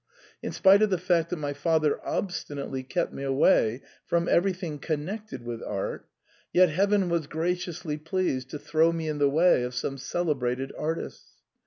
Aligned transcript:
In 0.41 0.51
spite 0.51 0.81
of 0.81 0.89
the 0.89 0.97
fact 0.97 1.29
that 1.29 1.37
my 1.37 1.53
father 1.53 2.03
obstinately 2.03 2.81
kept 2.81 3.13
me 3.13 3.21
away 3.21 3.83
from 4.07 4.27
everything 4.27 4.79
connected 4.79 5.45
with 5.45 5.61
art, 5.61 6.07
yet 6.51 6.69
Heaven 6.69 7.07
was 7.07 7.27
gra 7.27 7.51
ciously 7.53 8.03
pleased 8.03 8.49
to 8.49 8.57
throw 8.57 8.91
me 8.91 9.07
in 9.07 9.19
the 9.19 9.29
way 9.29 9.61
of 9.61 9.75
some 9.75 9.97
celebra 9.97 10.57
ted 10.57 10.71
artists. 10.75 11.35